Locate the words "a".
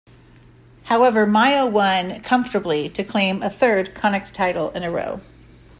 3.43-3.51, 4.81-4.91